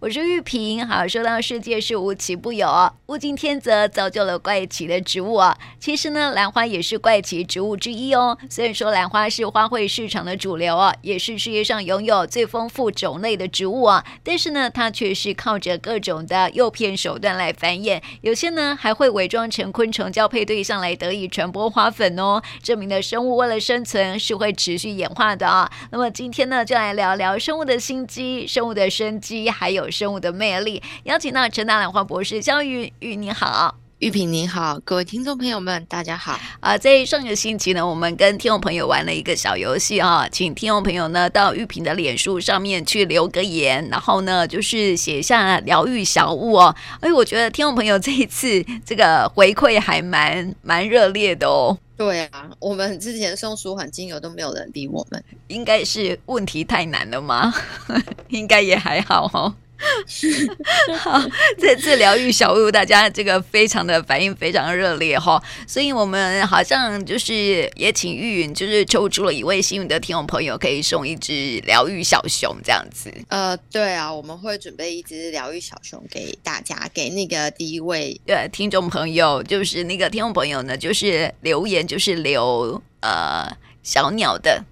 [0.00, 0.86] 我是玉萍。
[0.86, 5.56] 好，说到世界是无奇不有，物竞天择造就了怪奇的植物啊。
[5.80, 8.36] 其实呢，兰花也是怪奇植物之一哦。
[8.50, 22.42] 虽然说兰花是花卉市场的主流啊，也是世界上拥有最丰富种类的植物啊，但是呢，它却是靠着各种的诱骗手段来繁衍，有些呢还会伪装成昆虫交配对象来得以传播花粉哦。
[22.62, 25.70] 证明的生物为了生存是会持续演化的啊。
[25.90, 30.82] 那么今天呢，就来聊聊生物的心机、生物的生机，还有生物的魅力。
[31.04, 36.38] 邀请到陈大兰花博士萧玉玉，你好，玉萍你好，各位听众朋友们，大家好。
[36.60, 46.74] 啊，在上个星期呢，我们跟听众朋友玩了一个小游戏啊，请听众朋友呢到玉萍的脸书上面去留个言，然后呢就是写下疗愈小物哦。
[47.00, 51.76] 哎，我觉得听众朋友这一次这个回馈还蛮蛮热烈的哦。
[51.96, 57.52] 对啊，我们之前送舒缓精油都没有人理我们，应该是问题太难了吗？
[58.30, 59.52] 应该也还好哦。
[60.98, 61.22] 好，
[61.58, 73.12] 这次疗愈小物，大家这个非常的反应非常热烈哈，所以我们好像就是也请玉云，就是抽出了一位幸运的听众朋友，可以送一只疗愈小熊这样子。
[73.28, 83.48] 呃，对啊，我们会准备一只疗愈小熊给大家，给那个第一位呃听众朋友，就是那个听众朋友呢，就是留言就是留呃
[83.82, 84.64] 小鸟的。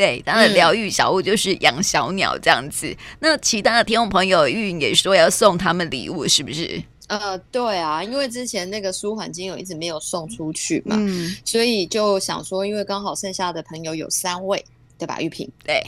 [0.00, 2.86] 对，他的疗愈小物就是养小鸟这样子。
[2.86, 6.82] 嗯、那其他的听众朋友，玉云也说要送他们礼物，是不是？
[7.08, 14.64] 呃，对啊，因为之前那个舒缓精油一直没有送出去嘛，嗯、所以就想说，因为刚好剩下的朋友有三位，
[14.96, 15.20] 对吧？
[15.20, 15.84] 玉萍，对。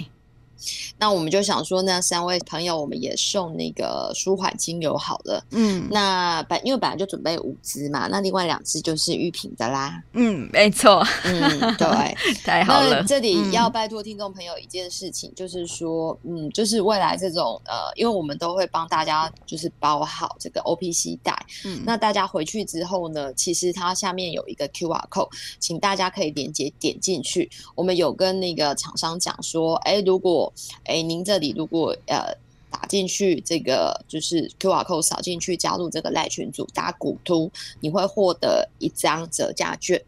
[0.99, 5.45] 那我们就想说，那三位朋友我们也送那个舒缓精油好了。
[5.51, 10.03] 嗯，那本因为本来就准备五支嘛，那另外两支就是玉品的啦。
[10.13, 11.05] 嗯，没错。
[11.25, 13.03] 嗯，对， 太好了。
[13.05, 21.45] 这里要拜托听众朋友一件事情，嗯、就是说，嗯，就是未来这种呃，因为我们都会帮大家就是包好这个 OPC 袋。
[21.65, 25.29] 嗯，那大家回去之后呢，其实它下面有一个 QR code，
[25.59, 27.51] 请大家可以连接点进去。
[27.75, 30.42] 我们有跟那个厂商讲说，哎，如果
[30.85, 32.35] 哎，您这里如果呃
[32.71, 40.03] 打进去这个就是 QR code 扫进去加入这个赖群组打古图，你会获得一张折价券。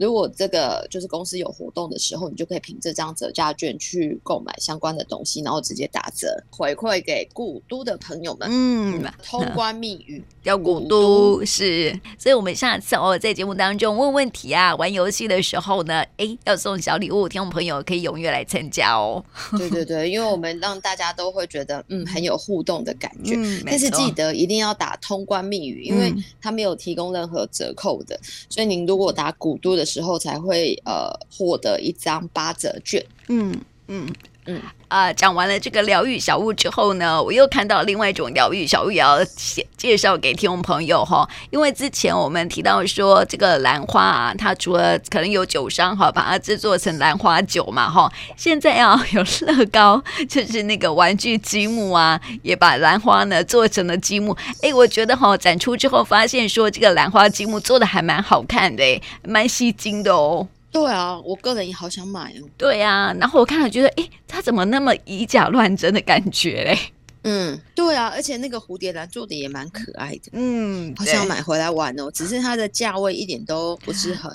[0.00, 8.48] 如果这个就是公司有活动的时候，你就可以凭这张折价券去购买相关的东西，然后直接打折回馈给古都的朋友们。
[8.50, 19.22] 嗯，通关密语要古都是，所以我们下次哦在节目当中问问题啊，玩游戏的时候呢，哎，要送小礼物，听众朋友可以踊跃来参加哦。
[19.58, 28.18] 对对对，因为我们让大家都会觉得嗯很有互动的感觉，嗯、但是记得一定要打通关密语，因为它没有提供任何折扣的，
[28.48, 29.84] 所以您如果打古都的。
[29.90, 33.04] 时候才会呃获得一张八折券。
[33.28, 33.52] 嗯
[33.88, 34.06] 嗯
[34.46, 41.28] 嗯啊，讲完了这个疗愈小物之后呢，我又看到另外一种疗愈小物，也要介介绍给听众朋友哈。
[41.50, 54.36] 因为之前我们提到说，这个兰花啊，它除了可能有酒商哈，把它制作成兰花酒嘛哈，现在啊有乐高，就是那个玩具积木啊，也把兰花呢做成了积木。
[54.62, 60.48] 哎，我觉得哈展出之后发现说，这个兰花积木做的还蛮好看的，蛮吸睛的哦。
[60.70, 62.48] 对啊，我个人也好想买哦。
[62.56, 66.78] 对啊，然后我看了觉得，哎，它怎么那么以假乱真的感觉嘞？
[67.24, 70.30] 嗯，对啊，而且那个蝴蝶兰做的也蛮可爱的。
[70.32, 72.10] 嗯，好想买回来玩哦。
[72.10, 74.32] 只是它的价位一点都不是很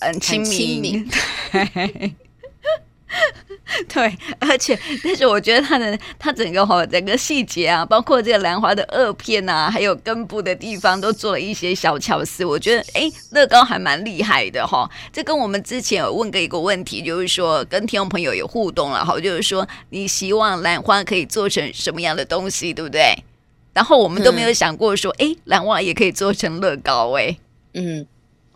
[0.00, 1.08] 很亲民。
[3.88, 12.44] 对，而且但是我觉得它的它整个哈整个细节啊，包括这个兰花的萼片啊，还有根部的地方都做了一些小巧思。
[12.44, 14.88] 我觉得哎，乐高还蛮厉害的哈。
[15.12, 23.14] 这跟我们之前有问过一个问题，就是说跟听众朋友有互动了哈，就是说你希望兰花可以做成什么样的东西，对不对？
[23.72, 27.36] 然后我们都没有想过说，哎、嗯，兰花也可以做成乐高哎，
[27.74, 28.06] 嗯。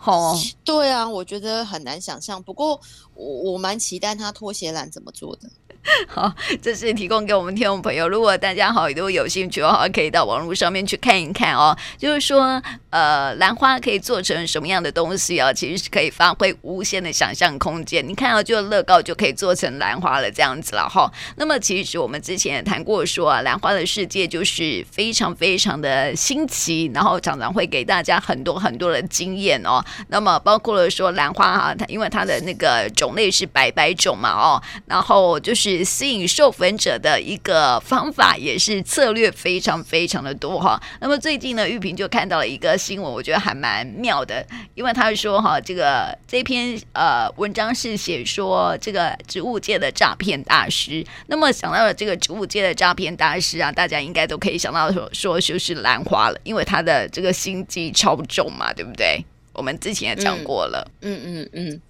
[0.05, 2.43] 哦，对啊，我觉得很难想象。
[2.43, 2.81] 不过
[3.15, 5.49] 我我蛮期待他拖鞋篮怎么做的。
[6.07, 8.09] 好，这是提供给我们听众朋友。
[8.09, 11.77] 如果大家好都有兴趣的话，可以到网络上面去看一看哦。
[11.99, 15.53] 就是说，呃，兰花可以做成什么样的东西啊？
[15.53, 18.07] 其实是可以发挥无限的想象空间。
[18.07, 21.11] 你看到，就乐高就可以做成兰花了，这样子了哈。
[21.35, 29.85] 那么，其实我们之前也谈过说啊，兰花的世界就是非常非常的新奇，然后常常会给大家很多很多的经验哦。
[30.07, 35.72] 那么，包括了说兰花哈，它因为它的那个种类是百百种嘛哦，然后就是。
[35.79, 40.81] 是吸引受粉者的一个方法，也是策略非常非常的多哈。
[41.01, 51.05] 那么最近呢，玉萍就看到了一个新闻，我觉得还蛮妙的，因为他说哈，这个这篇呃文章是写说这个植物界的诈骗大师。
[51.27, 59.25] 那么想到了这个植物界的诈骗大师啊，大家应该都可以想到说说就是兰花了，因为他的这个心机超重嘛，对不对？
[59.53, 61.81] 我们之前也讲过了，嗯嗯，嗯，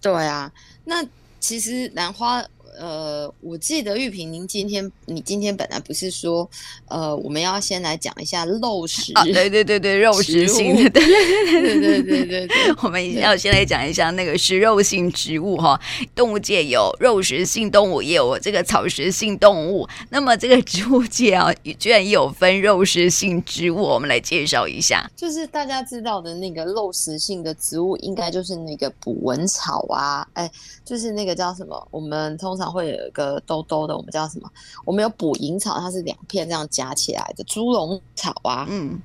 [0.00, 0.50] 对啊，
[0.84, 1.04] 那
[1.40, 2.44] 其实兰花。
[2.78, 6.48] 呃，我记得玉萍，您今天你今天本来不是说，
[6.88, 15.78] 呃，我们要先来讲一下肉食，啊、对对对对，肉食性的， 对对对对对对，我们要先来讲一下那个食肉性植物哈。
[16.14, 19.86] 动物界有肉食性动物，也有这个草食性动物。
[20.08, 25.10] 那么这个植物界啊，居然也有分肉食性植物，我们来介绍一下。
[25.14, 30.50] 就是大家知道的那个肉食性的植物，应该就是那个捕蚊草啊，哎，
[30.84, 31.86] 就是那个叫什么？
[31.90, 32.61] 我们通常。
[32.70, 34.50] 会有一个兜兜的，我们叫什么？
[34.84, 39.00] 我们有捕蝇草，它是两片这样夹起来的猪笼草啊，嗯，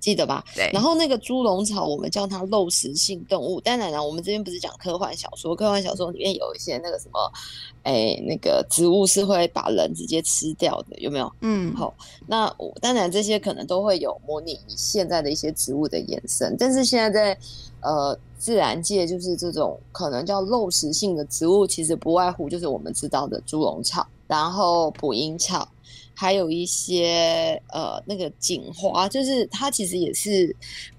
[0.00, 0.44] 记得吧？
[0.54, 0.70] 对。
[0.72, 3.60] 然后那个猪笼草，我们叫它肉食性动物。
[3.60, 7.32] 当然了，我们这边不是讲科幻小说，科幻小说里面有一些那个什么，
[7.82, 11.32] 哎，那个植物是会把人直接吃掉的，有没有？
[11.40, 11.94] 嗯，好。
[12.26, 17.38] 那当然这些可能都会有模拟现在的一些植物的延伸，但是现在在
[17.82, 18.18] 呃。
[18.38, 25.68] 自然界就是这种可能叫肉食性的植物，其实不外乎就是我们知道的猪笼草，然后捕蝇草，
[26.18, 30.54] 还有一些呃那个锦花，就是它其实也是。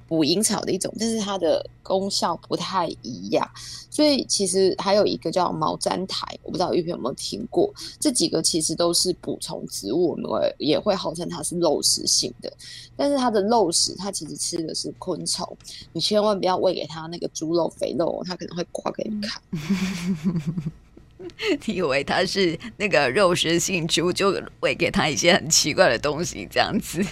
[0.09, 3.47] 捕蝇草的一种，但是它的功效不太一样，
[3.91, 7.71] 所以其实还有一个叫毛毡苔，我不知道玉萍有没有听过。
[7.99, 10.27] 这几个其实都是捕虫植物，我们
[10.57, 12.51] 也会号称它是肉食性的，
[12.97, 15.47] 但是它的肉食，它其实吃的是昆虫，
[15.93, 19.39] 你千万不要喂给它那个猪肉肥肉，它可能会刮给你看。
[21.65, 27.03] 你以为它是那个肉食性植物，就喂给它一些很奇怪的东西，这样子。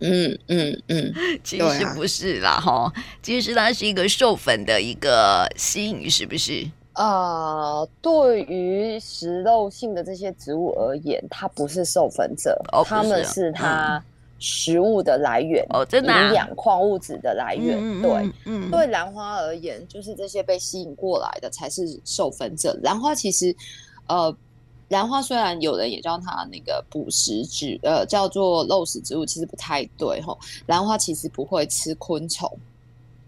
[0.00, 1.14] 嗯嗯嗯，
[1.44, 6.66] 其实不是啦哈，其实它是一个授粉的一个吸引，是不是？
[6.94, 14.02] 呃，对于食肉性的这些植物而言，它不是授粉者，哦，它们是它
[14.42, 17.78] 食物的来源哦，真的营养矿物质的来源。
[17.80, 18.10] 嗯、对，
[18.44, 22.76] 嗯，嗯对兰花而言，就是这些被吸引过来的才是授粉者。
[22.82, 23.54] 兰花其实，
[24.08, 24.36] 呃。
[24.88, 30.38] 兰花虽然有人也叫它那个捕食植，呃，叫做肉食植物，其实不太对吼。
[30.66, 32.46] 兰花其实不会吃昆虫。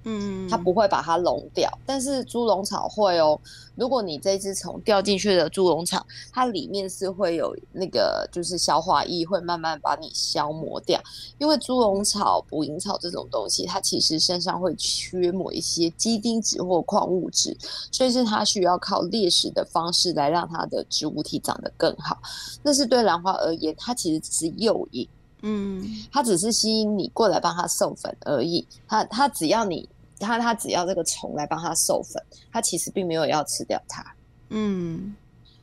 [0.05, 3.41] 嗯，它不会把它溶掉，但是猪笼草会哦。
[3.75, 11.03] 如果你这只虫掉进去的猪笼草，它里面是会有那个就是消化液，会慢慢把你消磨掉。
[11.39, 17.57] 因为猪笼草、捕蝇草这种东西，它其实身上会缺某一些基丁质或矿物质，
[17.91, 22.19] 所以是它需要靠猎食的方式来让它的植物体长得更好。
[22.63, 25.09] 但是对兰花而言，它其实只是诱引，
[25.43, 28.65] 嗯，它只是吸引你过来帮它授粉而已。
[28.87, 29.89] 它它只要你。
[30.25, 34.05] 它它只要这个虫来帮它授粉，它其实并没有要吃掉它。
[34.49, 35.15] 嗯，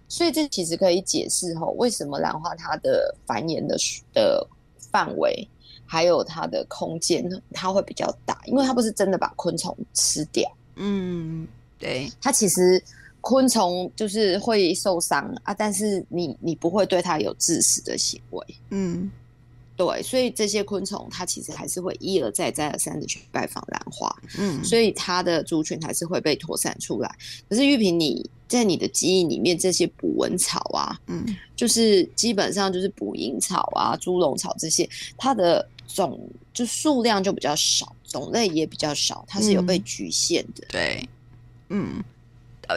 [0.08, 3.78] 所以这其实可以解释吼，为什么兰花它的繁衍的
[4.13, 4.48] 的
[4.92, 5.48] 范围
[5.86, 10.50] 还有它的空间它会比较大，因为它不是真的把昆虫吃掉。
[10.75, 11.48] 嗯，
[11.78, 12.81] 对，它其实
[13.19, 18.46] 昆虫就是会受伤啊，但是你你不会对它有致死的行为。
[18.69, 19.12] 嗯。
[19.86, 27.10] 对，所以这些昆虫它其实还是会一而再、再而三的去拜访兰花，嗯，所以它的族群还是会被扩散出来。
[27.50, 31.25] 可是玉萍，你在你的记忆里面，这些捕蚊草啊，嗯，
[31.56, 34.88] 就是基本上就是捕蝇草啊、猪笼草这些，
[35.18, 36.19] 它的种
[36.53, 40.65] 就数量就比较少，种类也比较少，它是有被局限的。
[40.67, 41.10] 嗯、对，
[41.70, 42.03] 嗯。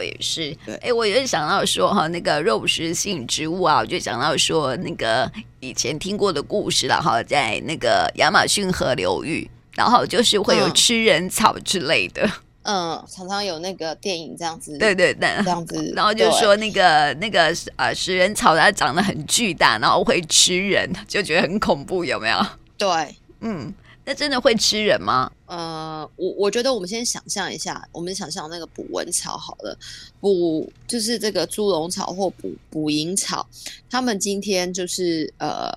[0.01, 12.29] 也是，哎、欸，我就想到说哈，那个肉食性植物啊，我就想到说那个以前听过的故事了哈，在那个亚马逊河流域，然后就是会有吃人草之类的，
[12.63, 22.45] 嗯，嗯常常有那个电影这样子，对对对，这样子，然后就说那个那个呃食人草它长得很巨大，然后会吃人，就觉得很恐怖，有没有？
[22.77, 23.73] 对，嗯。
[24.05, 25.31] 那真的会吃人吗？
[25.47, 29.77] 呃，我我觉得我们先想象一下，我们想象那个捕蚊草好了，
[30.19, 33.47] 捕就是这个猪笼草或捕捕蝇草，
[33.89, 35.71] 它们今天就是呃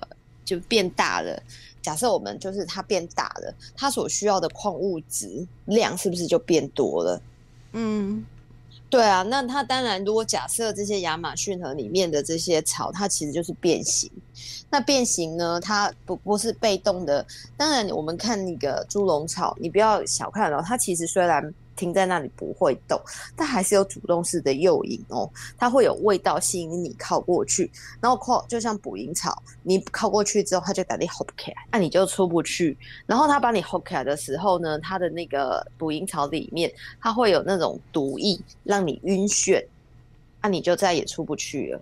[0.45, 1.41] 就变大了。
[1.81, 7.21] 假设我们就是它变大了，它所需要的矿物质量是不是就变多了？
[7.73, 8.23] 嗯。
[8.89, 14.09] 对啊，那它当然，如果假设这些亚马逊河里面的这些草，它其实就是变形。
[14.71, 17.23] 那变形呢，它不不是被动的。
[17.55, 23.01] 当然，我们看那个猪笼草，你不要小看了，它其实虽然停在那里不会动，
[23.35, 25.29] 但还是有主动式的诱引哦。
[25.57, 27.71] 它会有味道吸引你靠过去，
[28.01, 32.77] 然后靠就像捕蝇草，你靠过去之后，它就把你 hold 起来，那你就出不去。
[33.05, 36.69] 然后它把你 hold 起来的时候呢，它的那个捕蝇草里面，
[36.99, 39.65] 它会有那种毒液，让你晕眩，
[40.41, 41.81] 那你就再也出不去了。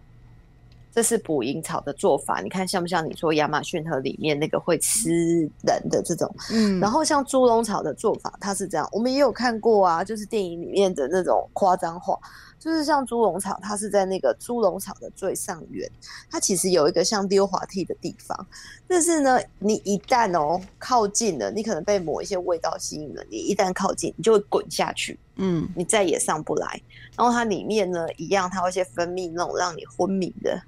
[0.98, 6.28] 这是捕蝇草的做法，你看像不像你说亚马逊河里面那个会吃人的这种？
[6.52, 12.18] 嗯，然后像猪笼草的做法，它是这样，我们也有看过啊，就是电影里面的那种夸张化，
[12.58, 15.88] 就是像猪笼草，它是在那个猪笼草的最上缘，
[16.32, 18.48] 它其实有一个像溜滑梯的地方，
[18.88, 26.82] 但是呢，你一旦哦靠近了，你可能被某一些味道吸引了，你一旦靠近，你就会滚下去，嗯，你再也上不来。
[27.16, 30.60] 然后它里面呢，一样，它会先分泌那种让你昏迷的。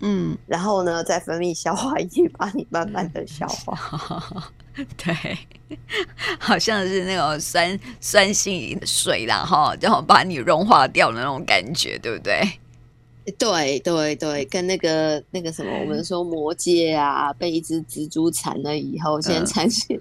[0.00, 4.22] 嗯，然后呢，再分泌消化液，把你慢慢的消化。
[4.96, 5.38] 对，
[6.38, 12.40] 好像是那种酸酸性水，然后然后把你融化掉的那种感觉，对不对？
[13.32, 20.00] 对对对，跟那个那个什么，我们说魔戒啊，被一只蜘蛛缠了以后，先缠起，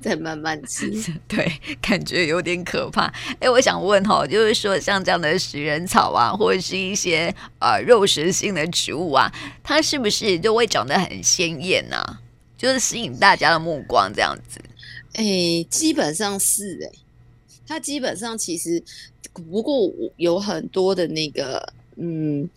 [0.00, 0.90] 再慢慢吃。
[1.28, 1.50] 对，
[1.82, 3.12] 感觉有点可怕。
[3.40, 9.30] 哎，我想问哈，就是说像这样的食人草啊，或者是一些呃肉食性的植物啊，
[9.62, 11.96] 它是不是就会长得很鲜艳呢？
[12.56, 14.60] 就是吸引大家的目光这样子？
[15.14, 16.98] 哎，基本上是哎，
[17.66, 18.82] 它基本上其实
[19.32, 21.74] 不过有很多的那个。
[21.96, 22.48] 嗯，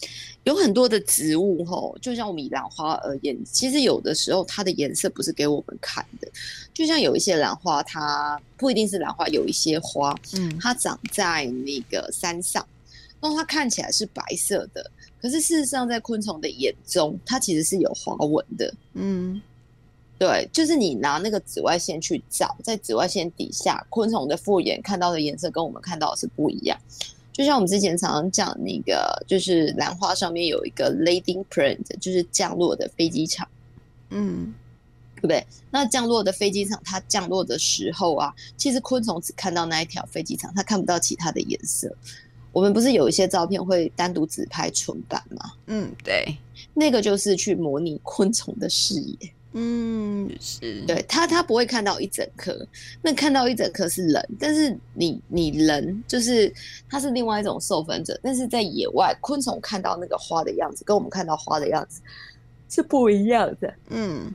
[0.44, 6.28] 有很多的植物吼，就像我们以兰花而言，其实有的时候它的颜色不是给我们看的。
[6.74, 12.66] 就像有一些兰花，它不一定是兰花，有一些花，嗯，它长在那个山上，
[13.20, 14.90] 那它看起来是白色的，
[15.22, 18.74] 可是事实上在昆虫的眼中，它其实是有花纹的。
[18.94, 19.42] 嗯，
[20.20, 26.78] 对，就是你拿那个紫外线去照，在紫外线底下，昆虫的复眼看到的颜色跟我们看到的是不一样。
[27.38, 33.48] 就像我们之前常常讲那个，就是兰花上面有一个 landing print，就是降落的飞机场，
[34.10, 34.52] 嗯，
[35.18, 35.46] 对不对？
[35.70, 41.96] 那降落的飞机场，它降落的时候啊，其实昆虫只看到那一条飞机场，它看不到其他的颜色。
[42.52, 45.52] 我们不是有一些照片会单独只拍纯版吗？
[45.68, 46.36] 嗯，对，
[46.74, 49.16] 那个就是去模拟昆虫的视野。
[49.54, 52.54] 嗯，是对他，他不会看到一整颗，
[53.02, 56.54] 那看到一整颗是人，但是你你人就是
[56.90, 62.02] 他是另外一种受粉者，但是在野外，昆虫看到那个花的样子，跟我们看到花的样子
[62.70, 63.74] 是不一样的。
[63.90, 64.32] 嗯，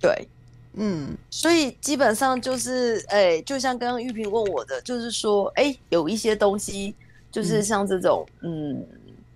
[0.00, 0.26] 对，
[0.72, 6.94] 嗯，所以基本上就是，哎、欸，就像刚刚玉萍问我的，就是说，哎、欸，有一些东西，
[7.30, 8.86] 就是像这种，嗯，嗯，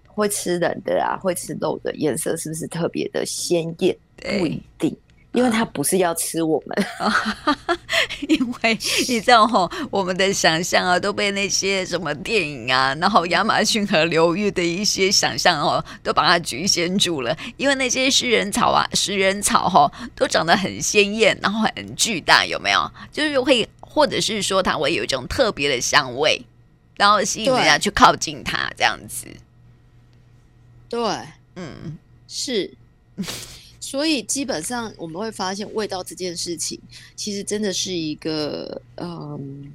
[0.07, 3.97] 会吃人的啊，会吃肉的，颜色是不是特别的鲜艳？
[4.23, 4.97] 不一定，
[5.33, 6.87] 因为它不是要吃我们，
[8.29, 17.37] 因为你知道吼，我们的想象啊，都被那些什么电影啊，然后亚马逊河流域的一些想象哦，都把它局限住了。
[17.57, 22.91] 因为那些食人草啊，食人草哈，都长得很鲜艳，然后很巨大，有没有？
[23.13, 26.41] 就是会，或者是说它会有一种特别的香味，
[26.97, 29.27] 然后吸引人家去靠近它，这样子。
[30.89, 31.01] 对，
[31.57, 32.73] 嗯，是。
[33.89, 36.77] 所以基本上我们会发现，味道这件事情
[37.15, 39.73] 其实真的是一个嗯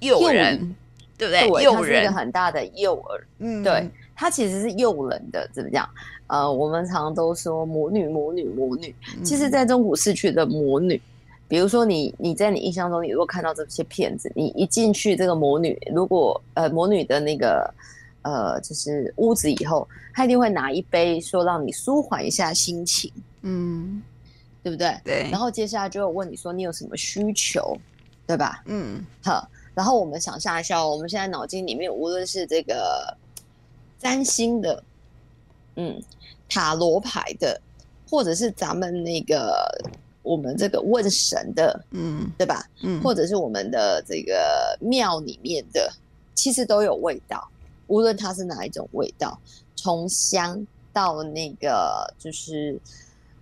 [0.00, 0.74] 诱人，
[1.16, 1.62] 对不对？
[1.62, 3.20] 诱人，一个很大的诱饵。
[3.38, 5.88] 嗯，对，它其实是诱人的，怎么讲？
[6.26, 8.92] 呃，我们常常都说魔女，魔女，魔女。
[9.22, 11.00] 其实，在中古市区的魔女，
[11.46, 17.72] 比如说你，你在你印象中，你如果看到这些片子，你一进去这个魔女，如果呃魔女的那个。
[18.22, 23.10] 呃，就是屋子以后，他一定会拿一杯，说让你舒缓一下心情，
[23.42, 24.02] 嗯，
[24.62, 24.98] 对不对？
[25.04, 25.28] 对。
[25.30, 27.76] 然后接下来就会问你说你有什么需求，
[28.26, 28.62] 对吧？
[28.66, 29.48] 嗯，好。
[29.74, 33.16] 然后我们想象一下，我们现在脑筋里面，无论是这个
[33.96, 34.82] 占星的，
[35.76, 36.02] 嗯，
[36.48, 37.60] 塔罗牌的，
[38.10, 39.68] 或者是咱们那个
[40.22, 42.68] 我们这个问神的，嗯，对吧？
[42.82, 45.88] 嗯，或者是我们的这个庙里面的，
[46.34, 47.48] 其实都有味道。
[47.86, 49.38] 无论它是哪一种味道，
[49.76, 52.76] 从香到那个就是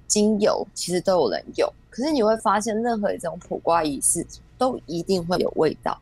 [0.06, 1.72] 精油，其实都有人用。
[1.90, 4.26] 可是你会发现，任何一种普瓜仪式
[4.58, 6.00] 都一定会有味道。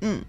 [0.00, 0.22] 嗯，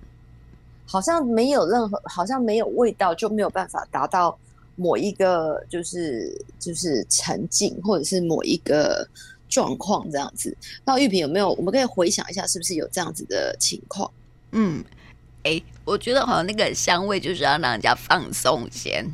[0.85, 4.37] 好像没有任何，好像没有味道就没有办法达到
[4.75, 9.07] 某一个就是就是沉浸或者是某一个
[9.49, 10.55] 状况这样子。
[10.83, 11.51] 那玉萍有没有？
[11.53, 14.09] 我们可以回想一下，是不是有这样子的情况？
[14.51, 14.83] 嗯。
[15.43, 19.05] 哎，我觉得好像那个香味就是要让人家放松先，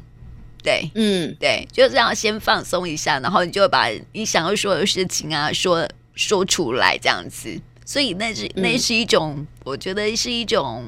[0.63, 10.85] 对，嗯，对，就是这样先放松一下，然后你就把你想要说的事情啊说说出来这样子，所以那是那是一种，嗯、我觉得是一种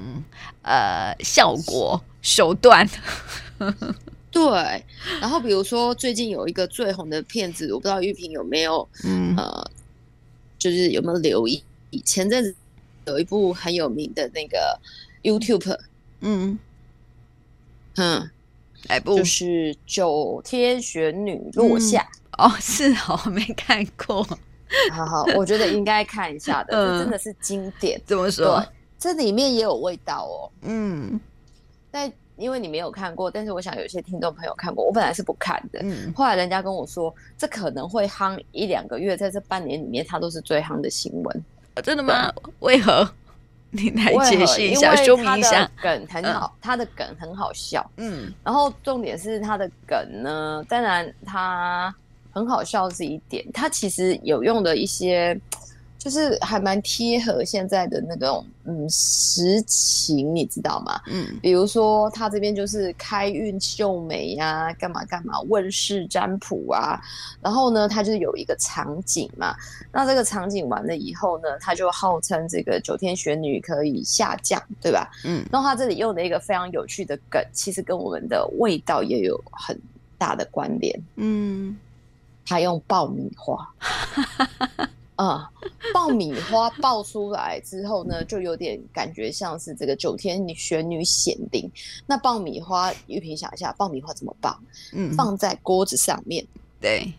[0.61, 2.87] 呃效果手段。
[4.31, 4.83] 对，
[5.21, 9.71] 然后比如说最近有一个最红的片子，我不知道玉萍有没有，嗯、呃，
[10.57, 11.63] 就是有没有留意？
[12.03, 12.55] 前阵子
[13.05, 14.79] 有一部很有名的那个
[15.21, 15.77] YouTube，
[16.21, 16.57] 嗯。
[17.95, 18.31] 嗯，
[18.89, 19.17] 哪部？
[19.17, 22.07] 就是九天玄女落下。
[22.37, 24.23] 嗯、哦，是哦， 没看过。
[24.91, 28.01] 好好，我觉得应该看一下的，真的是经典。
[28.05, 28.63] 怎么说？
[28.97, 30.51] 这里面也有味道哦。
[30.61, 31.19] 嗯，
[31.91, 32.11] 但。
[32.35, 34.83] 因为你没有看过，但是我想有些听众朋友看过。
[34.83, 41.43] 我本来是不看的，嗯，后来人家跟我说，这可能会夯一两个月，在这半年里面，它都是最夯的新闻。
[41.75, 42.33] 哦，真的吗？
[42.61, 43.07] 为何？
[43.73, 45.69] 你来解释一下，说明一下。
[45.81, 48.31] 梗很好，他的梗很好笑，嗯。
[48.43, 51.93] 然后重点是他的梗呢，当然他
[52.31, 55.37] 很好笑是一点，他其实有用的一些。
[56.03, 60.99] 就是还蛮贴合现在的那种嗯实情，你知道吗？
[61.07, 67.01] 嗯，比如说他这边就是开运秀美呀、啊，干嘛干嘛，问世占卜啊，
[67.41, 69.55] 然后呢，他就是有一个场景嘛，
[69.93, 75.09] 那这个场景完了以后呢，他就号称这个九天玄女可以下降，对吧？
[75.23, 79.79] 嗯，然后他这里用的一个非常有趣的梗，其实跟我们的味道也有很
[80.17, 81.01] 大的关联。
[81.15, 81.77] 嗯，
[82.45, 83.65] 他用爆米花。
[85.23, 91.69] 啊、嗯，爆米花爆出来之后呢，就有点感觉像是这个九天玄女显灵。
[92.05, 94.59] 那爆米花，玉萍想一下，爆米花怎么爆？
[94.91, 96.45] 嗯，放在锅子上面，
[96.81, 97.13] 对，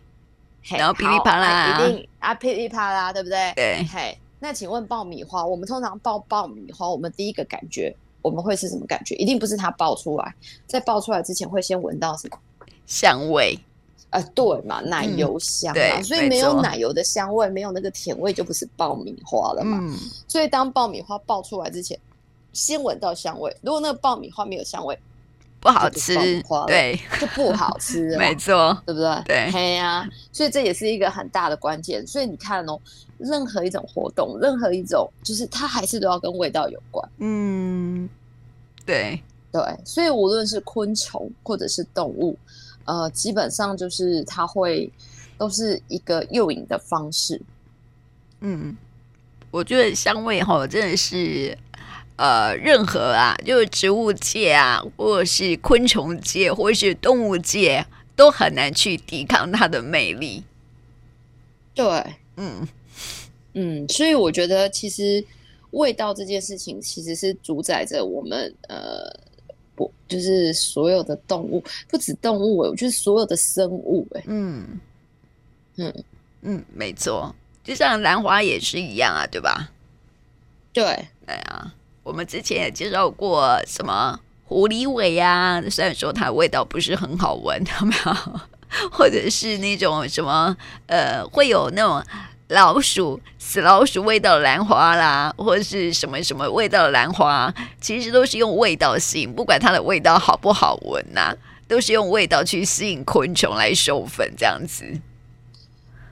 [0.63, 3.53] 嘿然后噼里啪啦，一定啊噼里啪啦，对不对？
[3.55, 9.15] 对，嘿，那请问爆米花，我们通常爆爆米花，我们第一个感觉我们会是什么感觉？
[9.15, 10.35] 一定不是它爆出来，
[10.67, 12.37] 在爆出来之前会先闻到什么
[12.85, 13.57] 香味？
[14.15, 19.77] 呃，对嘛，奶油香嘛，嗯、所以没有奶油的香味，没有那个甜味，就不是爆米花了嘛。
[19.81, 19.93] 嗯、
[20.25, 21.99] 所以当爆米花爆出来之前，
[22.53, 23.53] 先闻到香味。
[23.61, 24.97] 如果那个爆米花没有香味，
[25.59, 26.15] 不好吃，
[26.65, 29.21] 对，就不好吃， 没错，对不对？
[29.25, 32.07] 对，嘿呀、啊，所以这也是一个很大的关键。
[32.07, 32.79] 所以你看哦，
[33.17, 37.05] 任何一种活动，任何一种，就是它还是都要跟味道有关。
[37.17, 38.07] 嗯，
[38.85, 42.37] 对对，所以无论是昆虫或者是动物。
[42.85, 44.91] 呃，基本上就是它会
[45.37, 47.41] 都是一个诱引的方式。
[48.39, 48.75] 嗯，
[49.51, 51.57] 我觉得香味哈真的是
[52.15, 60.43] 呃，任何啊，就是植物界啊，或者是昆虫界，或者是动物界，都很难去抵抗它的魅力。
[61.73, 61.85] 对，
[62.37, 62.67] 嗯
[63.53, 65.25] 嗯，所以我觉得其实
[65.71, 69.25] 味道这件事情，其实是主宰着我们呃。
[69.75, 74.79] 不，就是所有的动物，不止动物哎，我觉得所有的生物哎，嗯
[75.77, 76.03] 嗯
[76.41, 79.69] 嗯，没错，就像兰花也是一样啊，对吧？
[80.73, 80.83] 对，
[81.25, 88.39] 对啊，我们之前也介绍过什么狐狸尾啊，虽然说它的味道不是很好闻， 有没有？
[88.91, 90.55] 或者是那种什么
[90.87, 92.03] 呃，会有那种。
[92.49, 101.35] 老鼠，死老鼠味道的兰花啦，或是什么什么味道的兰花，其实都是用味道吸引，不管它的味道好不好闻呐、
[101.67, 104.85] 都是用味道去吸引昆虫来授粉这样子。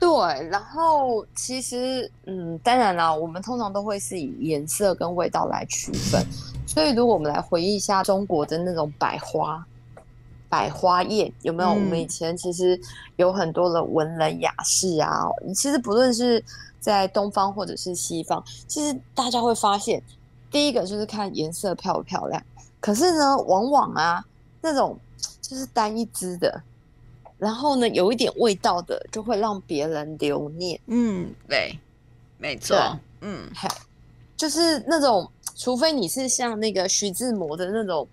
[0.00, 6.20] 对，然后其实，嗯，当然啦，我们通常都会是以颜色跟味道来区分，
[6.66, 9.64] 所以如果我们来回忆一下中国的那种百花。
[10.54, 11.70] 百花宴有没有？
[11.70, 12.80] 嗯、我们以前其实
[13.16, 15.26] 有很多的文人雅士啊。
[15.52, 16.42] 其实不论是
[16.78, 20.00] 在东方或者是西方，其实大家会发现，
[20.52, 22.40] 第一个就是看颜色漂不漂亮。
[22.78, 24.24] 可是呢，往往啊，
[24.60, 24.96] 那种
[25.40, 26.62] 就是单一支的，
[27.36, 30.78] 然后呢，有一点味道的，就会让别人留念。
[30.86, 31.76] 嗯，对，
[32.38, 32.76] 没错。
[32.76, 33.50] 对嗯，
[34.36, 38.06] 就是那种，除非你是像那个徐志摩的那种。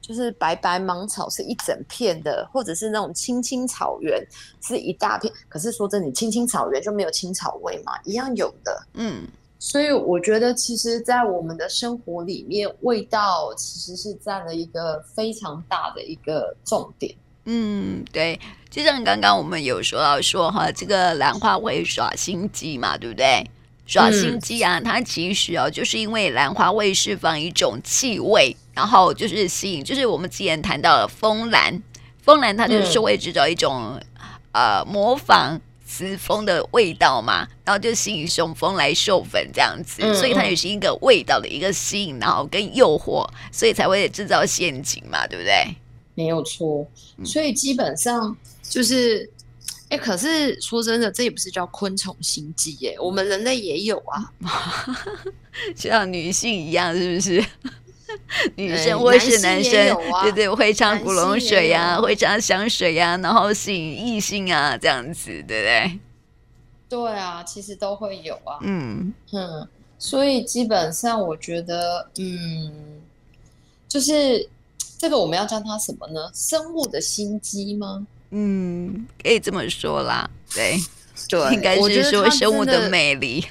[0.00, 4.24] 就是白白芒草是一整片的，或者是那种青青草原
[4.62, 5.32] 是一大片。
[5.48, 7.92] 可是说真的，你青青草原就没有青草味嘛？
[8.04, 8.86] 一样有的。
[8.94, 9.26] 嗯，
[9.58, 17.14] 所以我觉得，其实，在我们的生活里面，味道其实是占了一个非常大的一个重点。
[17.44, 18.38] 嗯，对，
[18.70, 23.44] 就像刚刚我们有说到说哈，这个兰花会耍心机嘛，对不对？
[23.88, 28.56] 耍心机啊，它其实哦，就是因为兰花会释放一种气味。
[28.74, 31.82] 然后就是吸引，就是我们之前谈到了风兰，
[32.22, 45.74] 风兰它就是会制造一种、嗯、呃模仿雌蜂的味道嘛，然后就吸引雄蜂来授粉这样子，嗯、所以它也是一个味道的一个吸引，然后跟诱惑，所以才会制造陷阱嘛，对不对？
[46.14, 46.86] 没有错，
[47.24, 49.28] 所以基本上就是
[49.88, 54.32] 哎、欸，可是说真的，这也不是叫昆虫心机耶，我们人类也有啊，
[55.74, 57.44] 像女性一样，是不是？
[58.56, 65.98] 女生或是男生，欸啊、对对，会唱古龙水呀、啊，会唱香水呀、啊，然后吸引异性啊，这样子，对不对？
[66.88, 68.58] 对啊，其实都会有啊。
[68.62, 72.72] 嗯嗯，所以基本上我觉得，嗯，
[73.86, 74.48] 就是
[74.96, 76.30] 这个我们要叫它什么呢？
[76.34, 78.06] 生物的心机吗？
[78.30, 80.28] 嗯，可以这么说啦。
[80.54, 80.78] 对，
[81.28, 83.44] 对，应该是说生物的魅力。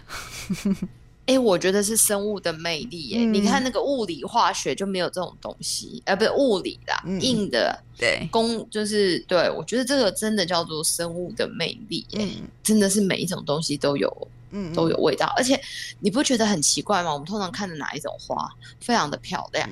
[1.26, 3.18] 哎、欸，我觉得是生物的魅力耶。
[3.20, 9.50] 嗯、你看那个物理化学就没有这种东西，呃，不是物理啦，嗯、硬的，对，工就是对。
[9.50, 15.34] 我觉得这个真的叫做生物的魅力耶，嗯、真的是每一种东西都有，嗯，都有味道。
[15.36, 15.60] 而且
[16.00, 17.12] 你不觉得很奇怪吗？
[17.12, 19.70] 我们通常看的哪一种花非常的漂亮？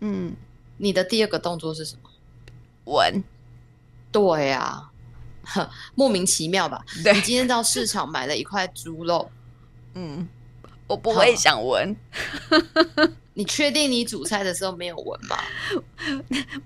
[0.00, 0.34] 嗯，
[0.78, 2.10] 你的第二个动作是什么？
[2.86, 3.22] 闻。
[4.12, 4.82] 对呀、
[5.54, 6.84] 啊， 莫名其妙吧？
[7.02, 9.28] 对，你今天到市场买了一块猪肉，
[9.94, 10.28] 嗯。
[10.88, 11.96] 我不会想闻，
[13.32, 15.38] 你确定你煮菜的时候没有闻吗？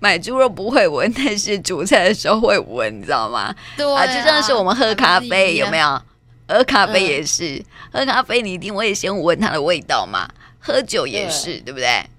[0.01, 3.55] 买猪肉不会闻，但是煮菜的时候会闻，你知道吗？
[3.77, 6.01] 对啊，啊，就像是我们喝咖啡，有没有？
[6.45, 10.29] 喝咖啡也是，嗯、喝咖啡你一定会先闻它的味道嘛。
[10.59, 12.09] 喝酒也是，对，对不对？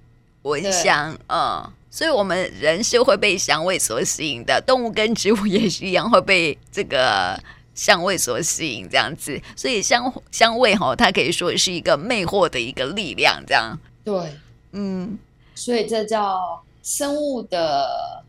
[0.42, 7.38] 闻香，嗯，所以我们人是会被香味所吸引的，动物跟植物也是一样会被这个。
[7.74, 13.78] 香味所吸引，这样子，所以香香味哈，它可以说是一个魅惑的一个力量，这样。
[14.02, 14.32] 对，
[14.72, 15.16] 嗯，
[15.54, 18.24] 所以这叫生物的，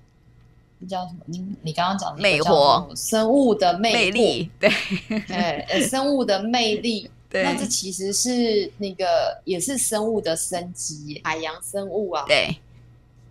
[0.87, 1.21] 叫什么？
[1.25, 4.69] 你你刚刚讲的魅惑，生物的魅，魅力，对，
[5.07, 12.55] 对，生物的魅力， 对，那这其实是那个也是生物的生机，海洋生物啊，对。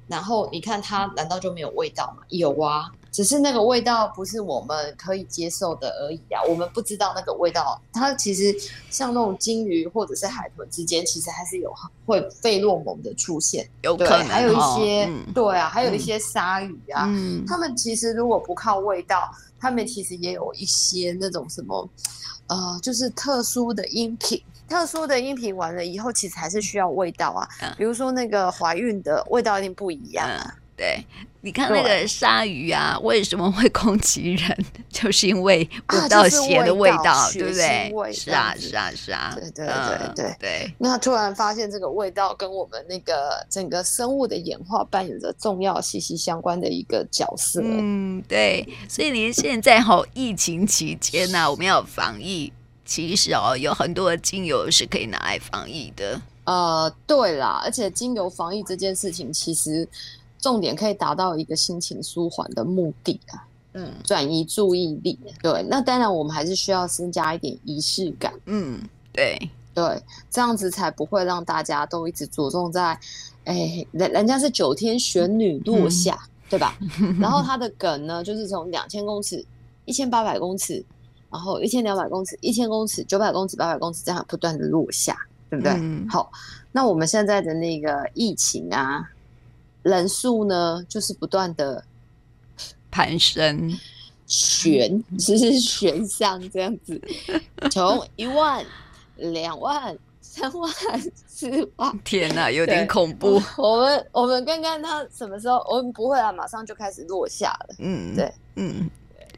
[0.09, 2.23] 然后你看它，难道就没有味道吗？
[2.29, 2.91] 有啊。
[3.11, 6.43] 只是那个味道不是我们可以接受的而已啊！
[6.47, 8.55] 我们不知道那个味道，它其实
[8.91, 14.25] 像那种鲸鱼或者是海豚之间，其实还是有会费洛蒙的出现，有可能。
[14.29, 21.89] 还有一些，嗯、对啊，还有一些鲨鱼啊，嗯、他们其实如果不靠味道，他们其实也有一些那种什么，
[22.47, 24.41] 呃，就是特殊的音频。
[24.69, 27.49] 特殊的音频完了以后，其实还是需要味道啊。
[27.63, 30.43] 嗯、比如说那个怀孕的味道一定不一样啊。
[30.45, 31.05] 嗯对，
[31.41, 34.65] 你看那个鲨鱼啊，为什么会攻击人？
[34.89, 38.13] 就是因为闻到血的味道，对不对？
[38.13, 39.35] 是啊，是啊，是啊。
[39.35, 40.73] 对对对对对。
[40.79, 47.61] 那突然发现这个味道跟我们那个整个生物的演化扮演着重要、息息相关的一个角色。
[47.65, 48.65] 嗯，对。
[48.89, 52.53] 所以连现在哈，疫情期间呢，我们要防疫，
[52.89, 56.21] 其实哦，有很多的精油是可以拿来防疫的。
[56.45, 59.87] 呃，对啦，而且精油防疫这件事情，其实。
[60.41, 65.19] 重点可以达到一个心情舒缓的目的啊，嗯，转移注意力。
[65.43, 68.33] 对，那当然我们还是需要增加一点仪式感。
[68.47, 68.81] 嗯，
[69.13, 69.37] 对
[69.75, 72.97] 对，这样子才不会让大家都一直着重在，
[73.47, 76.79] 哎，人人家是九天玄女落下，嗯、对吧？
[77.19, 79.45] 然后它的梗呢，就是从两千公尺、
[79.87, 80.85] 一千八百公尺，
[81.31, 85.17] 然后一千两百公尺、一千公尺、九百公尺、八百公尺这样不断的落下，
[85.51, 85.73] 对不对？
[85.75, 86.31] 嗯、好，
[86.73, 89.09] 那我们现在的那个疫情啊。
[89.85, 91.83] 人数呢，就是不断的
[92.91, 93.73] 攀升，
[94.27, 97.01] 悬， 只是悬上这样子，
[97.71, 98.63] 从一万、
[99.17, 100.71] 两万、三万、
[101.27, 103.41] 四万， 天哪，有点恐怖。
[103.57, 107.77] 我们我们看看他什么时候，我们不会啊，马上就开始落下了。
[107.79, 108.91] 嗯，对，嗯，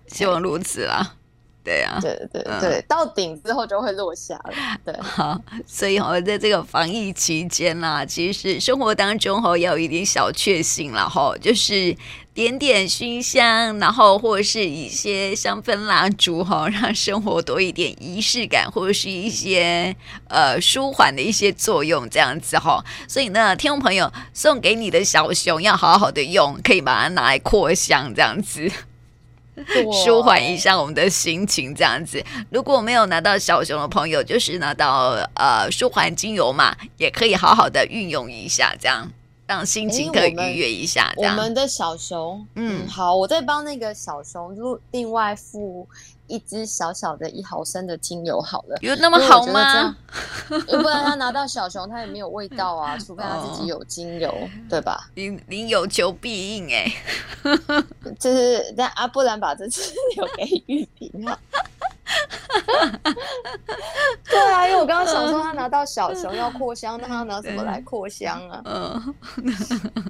[0.08, 1.14] 希望如此啦。
[1.62, 4.52] 对啊，对对对，嗯、到顶之后就会落下了。
[4.84, 11.94] 对，好，所以哈，在这个防疫期间啦，其实生活当中哈要有一点小确幸了哈，就是
[12.32, 19.94] 点点熏香，然后或者是一些香氛蜡烛哈， 让生活多一点仪式感，或者是一些
[20.28, 22.82] 呃舒缓的一些作用，这样子哈。
[23.06, 28.70] 所以呢，听众朋友送给你的小熊要好好的用，可以把它拿来扩香，这样子。
[30.04, 32.22] 舒缓一下我们的心情，这样子。
[32.50, 39.10] 如果没有拿到小熊的朋友，就是拿到呃舒缓精油嘛，也可以好好的运用一下，这样
[39.46, 41.12] 让心情可以愉悦一下。
[41.16, 45.88] 我们的小熊，嗯，好，我再帮那个小熊录另外付。
[46.30, 49.96] 一支小小的一毫升的精油好了，有那么好吗？
[50.68, 55.10] 要不然他拿到小熊，他也没有味道啊，除非他自己有精油，哦、对吧？
[55.14, 56.86] 你你有求必应哎，
[58.18, 59.82] 就是但啊，不然把这支
[60.16, 61.36] 留给玉萍啊。
[64.24, 68.62] 对啊，因为我刚刚想想说他拿到小熊要扩香，那他拿什么来扩香啊？
[68.64, 69.14] 嗯，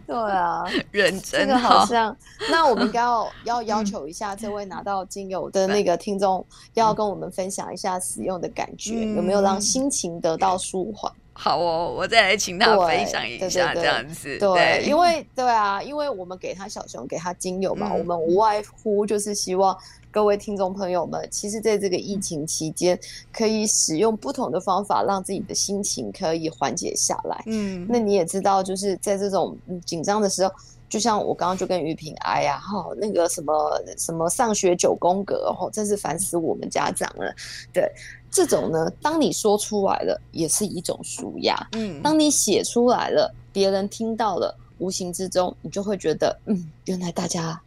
[0.07, 1.41] 对啊，认真。
[1.41, 2.15] 这个好像，
[2.51, 11.11] 那我们应该要要要求一下这位拿到精油的那个听众，要跟我们分享一下使用的感觉，有没有让心情得到舒缓？
[11.33, 14.37] 好哦，我再来请他分享一下这样子。
[14.39, 19.75] 对，因为对啊，因为我们给他小熊，给他精油嘛，嗯、我们无外乎就是希望
[20.11, 22.99] 各位听众朋友们，其实在这个疫情期间，
[23.33, 27.43] 可以使用不同的方法，让自己的心情可以缓解下来。
[27.47, 30.53] 嗯，那你也知道，就是在这种紧张的时候，
[30.89, 37.35] 就像我刚刚就跟于平哎呀，哈，那个什么什么上学九宫格，哦，真是烦死我们家长了。
[37.73, 37.91] 对。
[38.33, 41.69] 这种呢，当你说出来了，也是一种舒压。
[41.73, 47.61] 嗯，当你写出来了，别人听到了，无形之中，你就会觉得，嗯，原来大家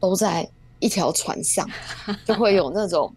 [0.00, 1.68] 都在一条船上，
[2.24, 3.12] 就会有那种，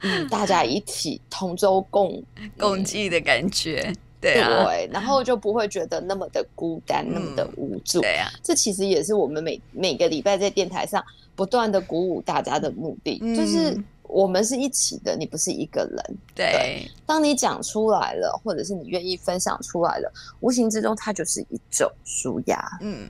[0.00, 2.22] 嗯，大家一起同舟共
[2.56, 3.92] 共济的感觉。
[4.20, 8.00] 对啊，对，然后就不会觉得那么的孤单，嗯、那么的无助。
[8.00, 11.04] 对啊，这其实也是我们每每个礼拜在电台上
[11.36, 13.76] 不断的鼓舞大家的目的，嗯、就是。
[14.10, 16.16] 我们是一起的，你不是一个人。
[16.34, 22.58] 对，对，当你讲出来了，或者是你愿意分享出来了，无形之中它就是一种舒压。
[22.80, 23.06] 嗯。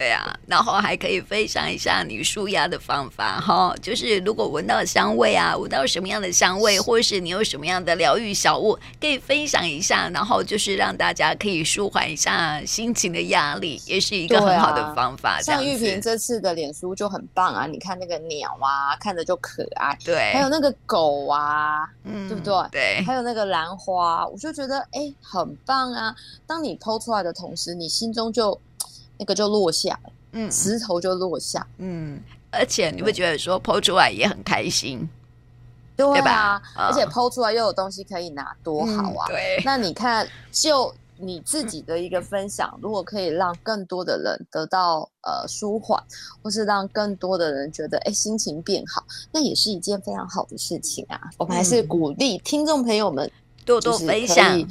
[0.00, 15.36] 对啊，然后还可以分享一下你舒压的方法哈，就是如果闻到香味啊，闻到什么样的香味，或是你有什么样的疗愈小物，可以分享一下，然后就是让大家可以舒缓一下心情的压力，也是一个很好的方法。
[15.36, 22.54] 啊、像玉萍这次的脸书就很棒啊，你看那个鸟啊，看着就可爱，对，还有那个狗啊，嗯，对不对？
[22.72, 26.16] 对，还有那个兰花，我就觉得哎，很棒啊。
[26.46, 28.58] 当你 po 出来的同时，你心中就。
[29.20, 32.18] 那个就落下了，嗯，石头就落下，嗯，
[32.50, 35.06] 而且你会觉得说 po 出来也很开心，
[35.94, 36.56] 对，对吧？
[36.74, 39.26] 哦、而且 po 出来又有东西可以拿，多好啊！
[39.28, 46.02] 嗯、对， 那你看，就你自己的一个分享，如果可以让更多的人得到呃舒缓，
[46.42, 51.20] 或是让更多的人觉得哎心情变好，那也是一件非常好的事情啊！
[51.36, 53.30] 我们还是鼓励听众朋友们
[53.66, 54.66] 多多分享，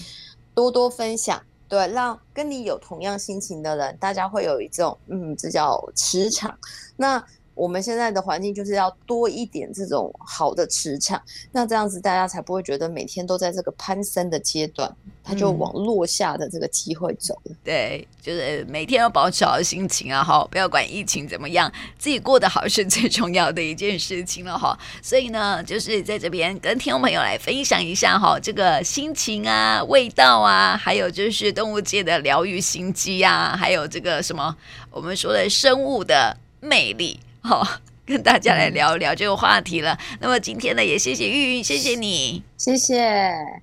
[0.56, 1.40] 多多分享。
[1.70, 6.58] 对，让跟你有同样心情的人，大家会有一种，嗯，这叫磁场。
[6.98, 7.24] 那
[7.60, 14.90] 我们现在的环境就是要多一点这种好的磁场，那这样子大家才不会觉得每天都在这个攀升的阶段。
[15.22, 17.52] 他就往落下的这个机会走了。
[17.52, 24.76] 嗯，对，就是每天要保持好的心情啊，哈，不要管疫情怎么样，自己过得好是最重要的一件事情了，哈。
[25.04, 34.58] 所以呢，就是在这边跟听众朋友来分享一下哈，这个心情啊、味道啊，还有就是动物界的疗愈心机啊，还有这个什么
[34.90, 39.94] 我们说的生物的魅力，哈，跟大家来聊一聊这个话题了。
[40.12, 43.62] 嗯、那么今天呢，也谢谢玉玉，谢谢你，谢谢。